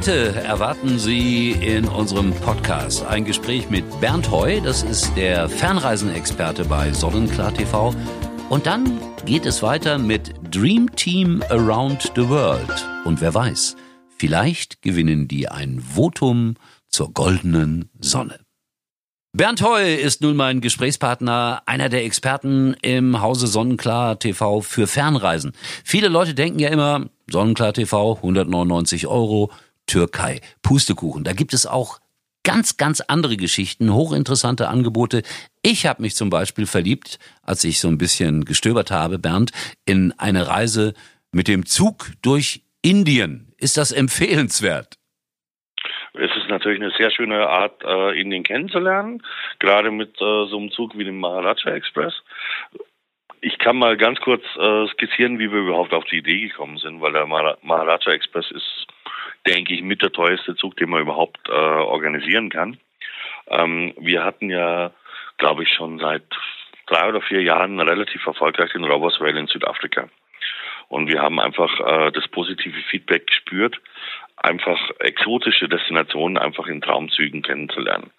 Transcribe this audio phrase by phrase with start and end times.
[0.00, 6.64] Heute erwarten Sie in unserem Podcast ein Gespräch mit Bernd Heu, das ist der Fernreisenexperte
[6.64, 7.94] bei Sonnenklar TV.
[8.48, 12.88] Und dann geht es weiter mit Dream Team Around the World.
[13.04, 13.76] Und wer weiß,
[14.16, 16.54] vielleicht gewinnen die ein Votum
[16.88, 18.40] zur goldenen Sonne.
[19.32, 25.52] Bernd Heu ist nun mein Gesprächspartner, einer der Experten im Hause Sonnenklar TV für Fernreisen.
[25.84, 29.52] Viele Leute denken ja immer, Sonnenklar TV, 199 Euro,
[29.90, 31.24] Türkei, Pustekuchen.
[31.24, 31.98] Da gibt es auch
[32.44, 35.22] ganz, ganz andere Geschichten, hochinteressante Angebote.
[35.62, 39.50] Ich habe mich zum Beispiel verliebt, als ich so ein bisschen gestöbert habe, Bernd,
[39.84, 40.94] in eine Reise
[41.32, 43.52] mit dem Zug durch Indien.
[43.58, 44.96] Ist das empfehlenswert?
[46.14, 49.22] Es ist natürlich eine sehr schöne Art, äh, Indien kennenzulernen,
[49.58, 52.14] gerade mit äh, so einem Zug wie dem Maharaja Express.
[53.42, 57.00] Ich kann mal ganz kurz äh, skizzieren, wie wir überhaupt auf die Idee gekommen sind,
[57.00, 58.86] weil der Maharaja Express ist,
[59.46, 62.78] denke ich, mit der teuerste Zug, den man überhaupt äh, organisieren kann.
[63.48, 64.92] Ähm, wir hatten ja,
[65.38, 66.24] glaube ich, schon seit
[66.86, 70.08] drei oder vier Jahren relativ erfolgreich den Robbers Rail in Südafrika.
[70.88, 73.80] Und wir haben einfach äh, das positive Feedback gespürt,
[74.36, 78.10] einfach exotische Destinationen einfach in Traumzügen kennenzulernen.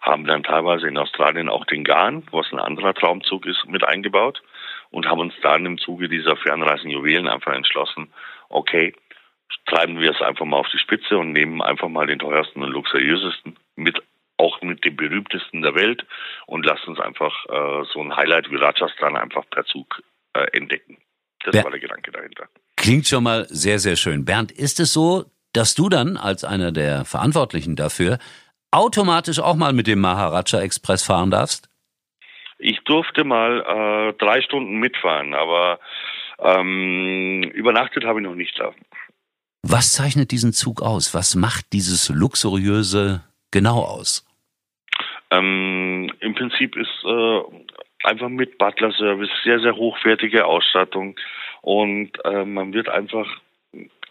[0.00, 4.42] Haben dann teilweise in Australien auch den Garn, was ein anderer Traumzug ist, mit eingebaut
[4.90, 8.12] und haben uns dann im Zuge dieser Fernreisen Juwelen einfach entschlossen,
[8.48, 8.94] okay,
[9.66, 12.70] treiben wir es einfach mal auf die Spitze und nehmen einfach mal den teuersten und
[12.70, 14.02] luxuriösesten mit
[14.36, 16.04] auch mit dem berühmtesten der Welt
[16.46, 20.96] und lassen uns einfach äh, so ein Highlight wie Rajasthan einfach per Zug äh, entdecken.
[21.44, 22.48] Das Ber war der Gedanke dahinter.
[22.76, 24.24] Klingt schon mal sehr, sehr schön.
[24.24, 28.18] Bernd, ist es so, dass du dann als einer der Verantwortlichen dafür
[28.70, 31.68] automatisch auch mal mit dem Maharaja Express fahren darfst?
[32.58, 35.80] Ich durfte mal äh, drei Stunden mitfahren, aber
[36.38, 38.72] ähm, übernachtet habe ich noch nicht da.
[39.62, 41.14] Was zeichnet diesen Zug aus?
[41.14, 44.26] Was macht dieses luxuriöse genau aus?
[45.30, 47.40] Ähm, Im Prinzip ist äh,
[48.04, 51.16] einfach mit Butler-Service sehr, sehr hochwertige Ausstattung
[51.62, 53.26] und äh, man wird einfach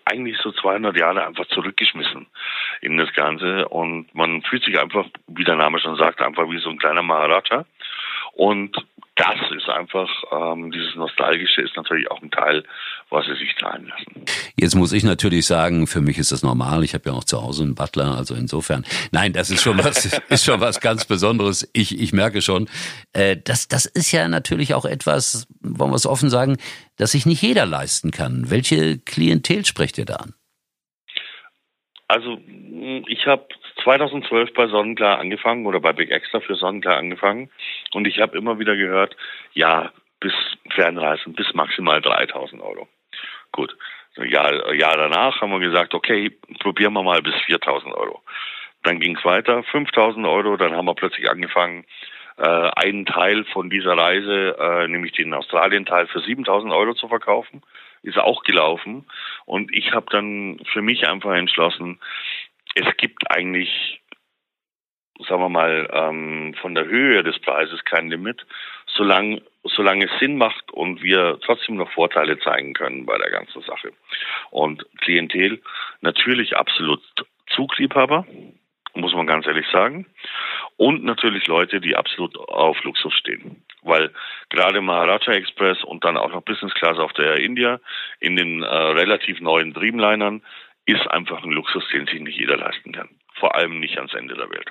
[0.06, 2.28] eigentlich so 200 Jahre einfach zurückgeschmissen
[2.82, 6.60] in das Ganze und man fühlt sich einfach, wie der Name schon sagt, einfach wie
[6.60, 7.66] so ein kleiner Maharaja
[8.34, 8.76] und
[9.16, 12.64] das ist einfach, ähm, dieses Nostalgische ist natürlich auch ein Teil,
[13.10, 14.26] was sie sich zahlen lassen.
[14.56, 16.84] Jetzt muss ich natürlich sagen, für mich ist das normal.
[16.84, 18.86] Ich habe ja auch zu Hause einen Butler, also insofern.
[19.12, 21.70] Nein, das ist schon was, ist schon was ganz Besonderes.
[21.74, 22.70] Ich, ich merke schon,
[23.14, 26.58] äh, das, das ist ja natürlich auch etwas, wollen wir es offen sagen,
[26.98, 28.50] das sich nicht jeder leisten kann.
[28.50, 30.34] Welche Klientel sprecht ihr da an?
[32.08, 32.40] Also
[33.08, 33.48] ich habe
[33.84, 37.50] 2012 bei Sonnenklar angefangen oder bei Big Extra für Sonnenklar angefangen
[37.94, 39.16] und ich habe immer wieder gehört,
[39.54, 40.34] ja, bis
[40.74, 42.88] Fernreisen, bis maximal 3000 Euro.
[43.52, 43.76] Gut.
[44.18, 48.22] Ein Jahr, Jahr danach haben wir gesagt, okay, probieren wir mal bis 4000 Euro.
[48.84, 51.86] Dann ging es weiter, 5000 Euro, dann haben wir plötzlich angefangen,
[52.38, 57.62] äh, einen Teil von dieser Reise, äh, nämlich den Australien-Teil für 7000 Euro zu verkaufen.
[58.02, 59.06] Ist auch gelaufen.
[59.46, 62.00] Und ich habe dann für mich einfach entschlossen,
[62.76, 64.02] es gibt eigentlich,
[65.28, 68.46] sagen wir mal, ähm, von der Höhe des Preises kein Limit,
[68.88, 73.62] solange, solange es Sinn macht und wir trotzdem noch Vorteile zeigen können bei der ganzen
[73.62, 73.92] Sache.
[74.52, 75.62] Und Klientel
[76.02, 77.02] natürlich absolut
[77.48, 78.26] Zugliebhaber,
[78.94, 80.06] muss man ganz ehrlich sagen.
[80.78, 83.64] Und natürlich Leute, die absolut auf Luxus stehen.
[83.82, 84.12] Weil
[84.50, 87.80] gerade Maharaja Express und dann auch noch Business Class auf der Air India
[88.20, 90.42] in den äh, relativ neuen Dreamlinern
[90.86, 93.10] ist einfach ein Luxus, den sich nicht jeder leisten kann.
[93.36, 94.70] Vor allem nicht ans Ende der Welt.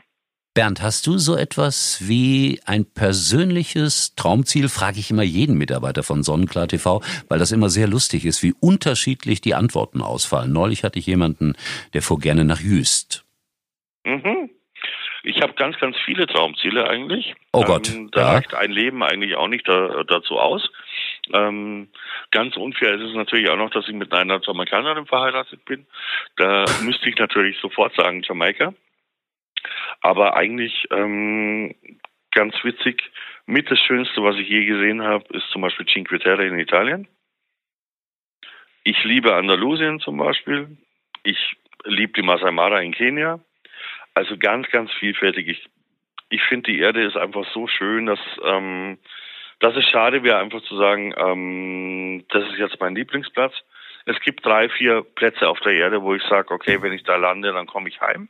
[0.58, 4.68] Bernd, hast du so etwas wie ein persönliches Traumziel?
[4.68, 8.54] Frage ich immer jeden Mitarbeiter von Sonnenklar TV, weil das immer sehr lustig ist, wie
[8.60, 10.52] unterschiedlich die Antworten ausfallen.
[10.52, 11.54] Neulich hatte ich jemanden,
[11.94, 13.24] der fuhr gerne nach Jüst.
[14.04, 14.50] Mhm.
[15.22, 17.36] Ich habe ganz, ganz viele Traumziele eigentlich.
[17.52, 17.94] Oh Gott.
[17.94, 18.32] Ähm, da ja.
[18.32, 20.68] reicht ein Leben eigentlich auch nicht da, dazu aus.
[21.32, 21.86] Ähm,
[22.32, 25.86] ganz unfair ist es natürlich auch noch, dass ich mit einer Jamaikanerin verheiratet bin.
[26.36, 28.74] Da müsste ich natürlich sofort sagen Jamaika.
[30.00, 31.74] Aber eigentlich ähm,
[32.32, 33.02] ganz witzig,
[33.46, 37.08] mit das Schönste, was ich je gesehen habe, ist zum Beispiel Cinque Terre in Italien.
[38.84, 40.76] Ich liebe Andalusien zum Beispiel.
[41.22, 43.40] Ich liebe die Masai Mara in Kenia.
[44.14, 45.48] Also ganz, ganz vielfältig.
[45.48, 45.68] Ich,
[46.28, 48.98] ich finde, die Erde ist einfach so schön, dass ähm,
[49.60, 53.54] dass es schade wäre, einfach zu sagen, ähm, das ist jetzt mein Lieblingsplatz.
[54.06, 57.16] Es gibt drei, vier Plätze auf der Erde, wo ich sage, okay, wenn ich da
[57.16, 58.28] lande, dann komme ich heim.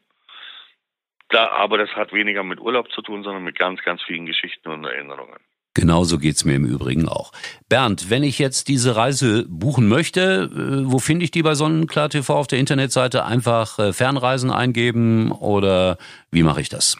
[1.30, 4.69] Da, aber das hat weniger mit Urlaub zu tun, sondern mit ganz, ganz vielen Geschichten
[4.69, 5.38] und Erinnerungen.
[5.75, 7.30] Genauso geht's mir im Übrigen auch.
[7.69, 12.08] Bernd, wenn ich jetzt diese Reise buchen möchte, äh, wo finde ich die bei Sonnenklar
[12.08, 13.25] TV auf der Internetseite?
[13.25, 15.98] Einfach äh, Fernreisen eingeben oder
[16.32, 16.98] wie mache ich das?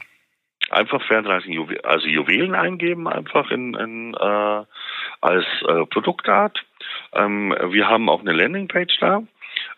[0.70, 4.64] Einfach Fernreisen, also Juwelen eingeben, einfach in, in äh,
[5.22, 6.62] als äh, Produktart.
[7.14, 9.22] Ähm, wir haben auch eine Landingpage da.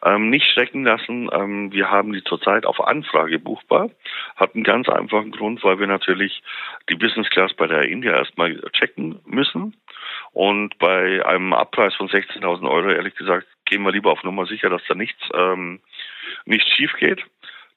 [0.04, 1.28] Ähm, nicht schrecken lassen.
[1.32, 3.90] Ähm, wir haben die zurzeit auf Anfrage buchbar.
[4.36, 6.42] Hat einen ganz einfachen Grund, weil wir natürlich
[6.88, 9.76] die Business Class bei der India erstmal checken müssen.
[10.32, 14.70] Und bei einem Abpreis von 16.000 Euro, ehrlich gesagt, gehen wir lieber auf Nummer sicher,
[14.70, 15.80] dass da nichts, ähm,
[16.44, 17.24] nichts schief geht.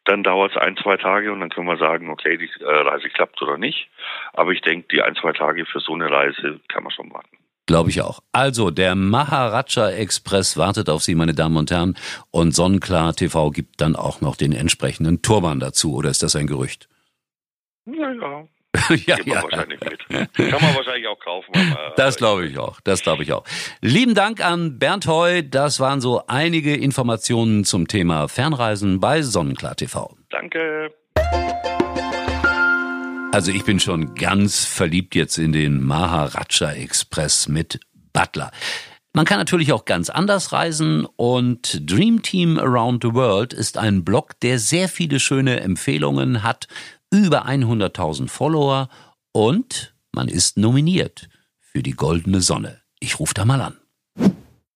[0.05, 3.09] Dann dauert es ein, zwei Tage und dann können wir sagen, okay, die äh, Reise
[3.09, 3.89] klappt oder nicht.
[4.33, 7.37] Aber ich denke, die ein, zwei Tage für so eine Reise kann man schon warten.
[7.65, 8.19] Glaube ich auch.
[8.33, 11.95] Also, der Maharaja Express wartet auf Sie, meine Damen und Herren.
[12.30, 15.95] Und Sonnenklar TV gibt dann auch noch den entsprechenden Turban dazu.
[15.95, 16.89] Oder ist das ein Gerücht?
[17.86, 18.48] Naja.
[19.06, 19.44] ja, ja.
[19.44, 20.33] wahrscheinlich mit.
[20.33, 21.51] Kann man wahrscheinlich auch kaufen.
[21.56, 22.81] Aber, das glaube ich auch.
[22.81, 23.45] Das glaube ich auch.
[23.81, 25.42] Lieben Dank an Bernd Heu.
[25.44, 30.18] Das waren so einige Informationen zum Thema Fernreisen bei Sonnenklar TV.
[30.30, 30.92] Danke.
[33.33, 37.80] Also ich bin schon ganz verliebt jetzt in den Maharaja Express mit
[38.13, 38.51] Butler.
[39.13, 44.06] Man kann natürlich auch ganz anders reisen und Dream Team Around the World ist ein
[44.06, 46.68] Blog, der sehr viele schöne Empfehlungen hat,
[47.12, 48.88] über 100.000 Follower
[49.31, 51.27] und man ist nominiert
[51.59, 52.81] für die goldene Sonne.
[53.00, 53.77] Ich rufe da mal an.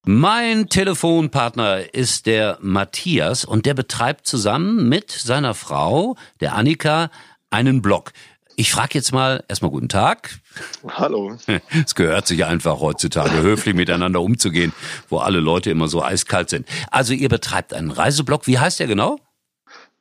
[0.04, 7.12] Mein Telefonpartner ist der Matthias und der betreibt zusammen mit seiner Frau, der Annika,
[7.50, 8.12] einen Blog.
[8.60, 10.40] Ich frage jetzt mal erstmal guten Tag.
[10.88, 11.36] Hallo.
[11.86, 14.72] Es gehört sich einfach heutzutage höflich miteinander umzugehen,
[15.08, 16.66] wo alle Leute immer so eiskalt sind.
[16.90, 18.48] Also ihr betreibt einen Reiseblog.
[18.48, 19.20] Wie heißt der genau?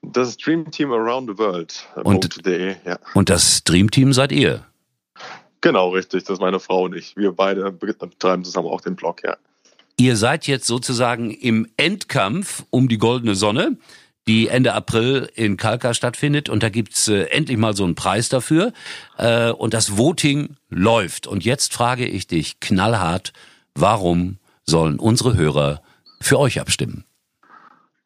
[0.01, 1.87] Das Dream Team Around the World.
[2.03, 2.97] Und, ja.
[3.13, 4.65] und das Dream Team seid ihr?
[5.61, 6.23] Genau, richtig.
[6.23, 7.15] Das ist meine Frau und ich.
[7.15, 9.37] Wir beide betreiben zusammen auch den Blog, ja.
[9.97, 13.77] Ihr seid jetzt sozusagen im Endkampf um die goldene Sonne
[14.27, 16.49] die Ende April in Kalka stattfindet.
[16.49, 18.73] Und da gibt's äh, endlich mal so einen Preis dafür.
[19.17, 21.27] Äh, und das Voting läuft.
[21.27, 23.33] Und jetzt frage ich dich knallhart,
[23.73, 25.81] warum sollen unsere Hörer
[26.19, 27.05] für euch abstimmen?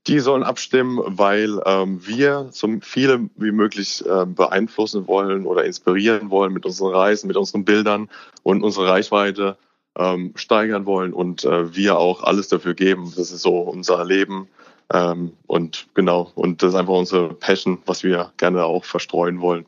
[0.07, 6.31] Die sollen abstimmen, weil ähm, wir so viele wie möglich äh, beeinflussen wollen oder inspirieren
[6.31, 8.09] wollen mit unseren Reisen, mit unseren Bildern
[8.41, 9.57] und unsere Reichweite
[9.95, 13.13] ähm, steigern wollen und äh, wir auch alles dafür geben.
[13.15, 14.47] Das ist so unser Leben
[14.93, 19.65] ähm, und genau, und das ist einfach unsere Passion, was wir gerne auch verstreuen wollen.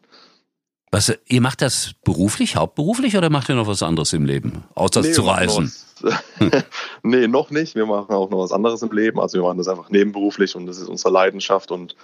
[0.91, 5.01] Was, ihr macht das beruflich, hauptberuflich oder macht ihr noch was anderes im Leben, außer
[5.01, 5.71] nee, zu reisen?
[7.03, 7.73] nee, noch nicht.
[7.73, 9.19] Wir machen auch noch was anderes im Leben.
[9.19, 11.95] Also wir machen das einfach nebenberuflich und das ist unsere Leidenschaft und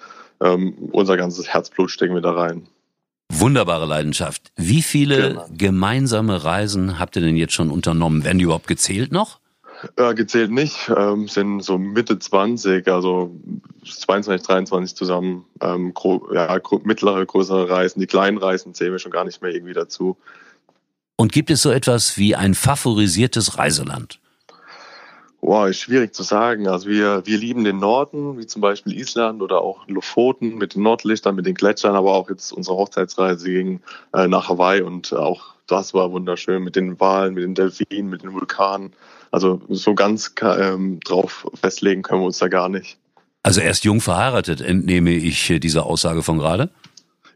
[0.42, 2.68] ähm, unser ganzes Herzblut stecken wir da rein.
[3.31, 4.51] Wunderbare Leidenschaft.
[4.56, 5.45] Wie viele genau.
[5.56, 8.24] gemeinsame Reisen habt ihr denn jetzt schon unternommen?
[8.24, 9.39] Werden die überhaupt gezählt noch?
[9.96, 13.31] Äh, gezählt nicht, ähm, sind so Mitte 20, also
[13.86, 15.46] 22, 23 zusammen.
[15.62, 15.94] Ähm,
[16.34, 20.18] ja, mittlere, größere Reisen, die kleinen Reisen zählen wir schon gar nicht mehr irgendwie dazu.
[21.16, 24.20] Und gibt es so etwas wie ein favorisiertes Reiseland?
[25.42, 26.68] Wow, ist schwierig zu sagen.
[26.68, 30.83] Also wir, wir lieben den Norden, wie zum Beispiel Island oder auch Lofoten mit den
[30.83, 33.80] Nordlichtern, mit den Gletschern, aber auch jetzt unsere Hochzeitsreise ging
[34.14, 38.23] äh, nach Hawaii und auch das war wunderschön mit den Walen, mit den Delfinen, mit
[38.23, 38.94] den Vulkanen.
[39.31, 42.97] Also so ganz ähm, drauf festlegen können wir uns da gar nicht.
[43.44, 46.69] Also erst jung verheiratet, entnehme ich äh, diese Aussage von gerade?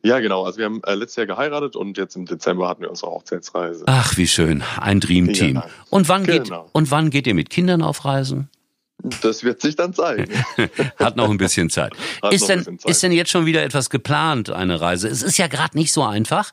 [0.06, 0.44] Ja, genau.
[0.44, 3.86] Also wir haben äh, letztes Jahr geheiratet und jetzt im Dezember hatten wir unsere Hochzeitsreise.
[3.88, 4.64] Ach, wie schön.
[4.80, 5.56] Ein Dreamteam.
[5.56, 6.64] Ja, und wann genau.
[6.64, 8.50] geht und wann geht ihr mit Kindern auf Reisen?
[9.22, 10.32] Das wird sich dann zeigen.
[10.98, 11.94] Hat noch ein bisschen Zeit.
[12.32, 12.92] ist, denn, bisschen Zeit.
[12.92, 15.10] ist denn jetzt schon wieder etwas geplant, eine Reise?
[15.10, 16.52] Es ist ja gerade nicht so einfach.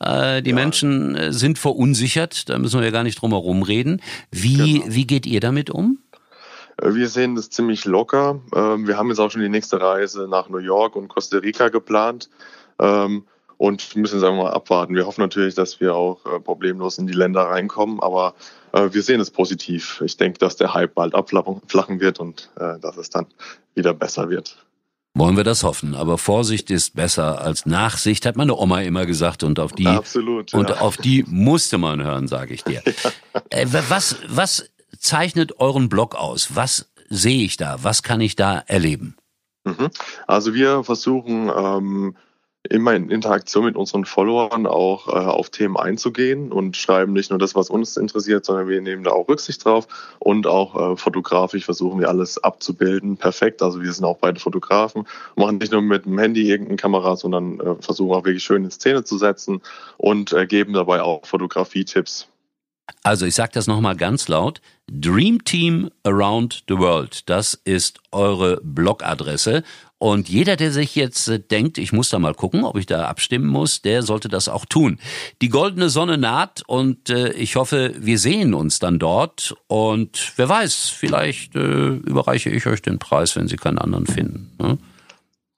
[0.00, 0.56] Äh, die ja.
[0.56, 4.00] Menschen äh, sind verunsichert, da müssen wir ja gar nicht drum herum reden.
[4.30, 4.84] Wie, genau.
[4.88, 5.98] wie geht ihr damit um?
[6.80, 8.40] Äh, wir sehen das ziemlich locker.
[8.54, 11.68] Ähm, wir haben jetzt auch schon die nächste Reise nach New York und Costa Rica
[11.68, 12.30] geplant
[12.78, 13.24] ähm,
[13.60, 14.94] und müssen sagen wir mal abwarten.
[14.94, 18.34] Wir hoffen natürlich, dass wir auch problemlos in die Länder reinkommen, aber
[18.72, 20.02] äh, wir sehen es positiv.
[20.02, 23.26] Ich denke, dass der Hype bald abflachen wird und äh, dass es dann
[23.74, 24.64] wieder besser wird.
[25.12, 25.94] Wollen wir das hoffen.
[25.94, 29.42] Aber Vorsicht ist besser als Nachsicht, hat meine Oma immer gesagt.
[29.42, 32.82] Und auf die, Absolut, und auf die musste man hören, sage ich dir.
[33.34, 33.40] Ja.
[33.50, 36.56] Äh, was, was zeichnet euren Blog aus?
[36.56, 37.76] Was sehe ich da?
[37.82, 39.16] Was kann ich da erleben?
[39.64, 39.90] Mhm.
[40.26, 42.16] Also wir versuchen, ähm,
[42.68, 47.38] immer in Interaktion mit unseren Followern auch äh, auf Themen einzugehen und schreiben nicht nur
[47.38, 49.88] das, was uns interessiert, sondern wir nehmen da auch Rücksicht drauf
[50.18, 53.16] und auch äh, fotografisch versuchen wir alles abzubilden.
[53.16, 53.62] Perfekt.
[53.62, 57.60] Also wir sind auch beide Fotografen, machen nicht nur mit dem Handy irgendeine Kamera, sondern
[57.60, 59.62] äh, versuchen auch wirklich schön in Szene zu setzen
[59.96, 62.28] und äh, geben dabei auch Fotografie-Tipps.
[63.02, 64.60] Also ich sage das nochmal ganz laut.
[64.90, 69.62] Dream Team Around the World, das ist eure Blogadresse.
[70.00, 73.04] Und jeder, der sich jetzt äh, denkt, ich muss da mal gucken, ob ich da
[73.04, 74.98] abstimmen muss, der sollte das auch tun.
[75.42, 79.54] Die goldene Sonne naht und äh, ich hoffe, wir sehen uns dann dort.
[79.66, 84.50] Und wer weiß, vielleicht äh, überreiche ich euch den Preis, wenn Sie keinen anderen finden.
[84.58, 84.78] Ne?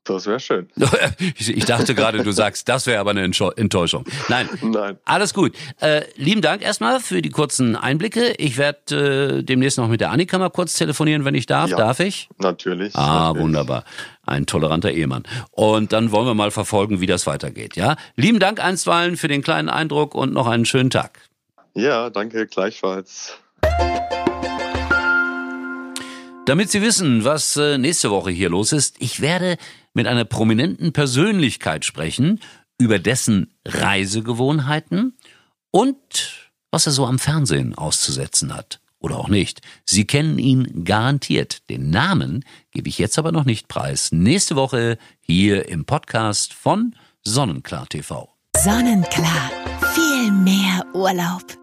[0.05, 0.69] Das wäre schön.
[1.39, 4.05] ich dachte gerade, du sagst, das wäre aber eine Enttäuschung.
[4.29, 4.49] Nein.
[4.61, 4.99] Nein.
[5.05, 5.55] Alles gut.
[5.81, 8.35] Äh, lieben Dank erstmal für die kurzen Einblicke.
[8.39, 11.71] Ich werde äh, demnächst noch mit der Annika mal kurz telefonieren, wenn ich darf.
[11.71, 12.29] Ja, darf ich?
[12.39, 12.97] Natürlich.
[12.97, 13.43] Ah, natürlich.
[13.43, 13.85] wunderbar.
[14.27, 15.23] Ein toleranter Ehemann.
[15.53, 17.77] Und dann wollen wir mal verfolgen, wie das weitergeht.
[17.77, 17.97] Ja.
[18.17, 21.21] Lieben Dank einstweilen für den kleinen Eindruck und noch einen schönen Tag.
[21.75, 23.39] Ja, danke gleichfalls.
[26.45, 29.59] Damit Sie wissen, was äh, nächste Woche hier los ist, ich werde
[29.95, 32.41] mit einer prominenten Persönlichkeit sprechen
[32.79, 35.17] über dessen Reisegewohnheiten
[35.71, 38.81] und was er so am Fernsehen auszusetzen hat.
[38.99, 39.63] Oder auch nicht.
[39.85, 41.69] Sie kennen ihn garantiert.
[41.69, 44.13] Den Namen gebe ich jetzt aber noch nicht preis.
[44.13, 46.95] Nächste Woche hier im Podcast von
[47.25, 48.33] Sonnenklar TV.
[48.57, 49.51] Sonnenklar.
[49.95, 51.62] Viel mehr Urlaub.